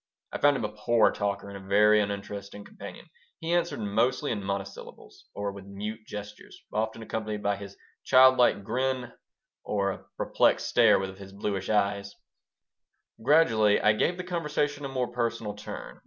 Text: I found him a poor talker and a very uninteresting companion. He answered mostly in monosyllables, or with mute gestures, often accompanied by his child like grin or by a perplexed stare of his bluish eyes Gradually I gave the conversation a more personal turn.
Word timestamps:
I 0.31 0.39
found 0.39 0.57
him 0.57 0.65
a 0.65 0.69
poor 0.69 1.11
talker 1.11 1.47
and 1.47 1.55
a 1.55 1.59
very 1.67 2.01
uninteresting 2.01 2.63
companion. 2.65 3.05
He 3.39 3.53
answered 3.53 3.79
mostly 3.79 4.31
in 4.31 4.43
monosyllables, 4.43 5.27
or 5.35 5.51
with 5.51 5.65
mute 5.65 6.07
gestures, 6.07 6.59
often 6.73 7.03
accompanied 7.03 7.43
by 7.43 7.55
his 7.57 7.77
child 8.03 8.35
like 8.39 8.63
grin 8.63 9.13
or 9.63 9.93
by 9.95 10.01
a 10.01 10.03
perplexed 10.17 10.69
stare 10.69 11.03
of 11.03 11.19
his 11.19 11.31
bluish 11.33 11.69
eyes 11.69 12.15
Gradually 13.21 13.79
I 13.79 13.93
gave 13.93 14.17
the 14.17 14.23
conversation 14.23 14.85
a 14.85 14.89
more 14.89 15.09
personal 15.11 15.53
turn. 15.53 15.99